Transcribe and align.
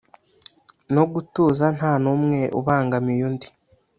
no 0.95 1.03
gutuza 1.11 1.65
nta 1.77 1.91
numwe 2.03 2.39
ubangamiye 2.59 3.21
undi 3.29 3.47